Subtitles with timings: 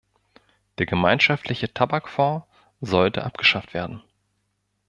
[0.79, 2.47] Der Gemeinschaftliche Tabakfonds
[2.81, 4.01] sollte abgeschafft werden.